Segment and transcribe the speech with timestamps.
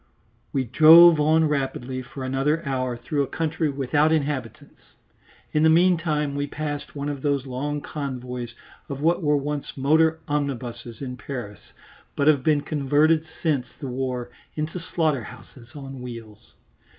[0.51, 4.81] We drove on rapidly for another hour through a country without inhabitants.
[5.53, 8.55] In the meantime we passed one of these long convoys
[8.89, 11.59] of what were once motor omnibuses in Paris,
[12.15, 16.53] but have been converted since the war into slaughter houses on wheels.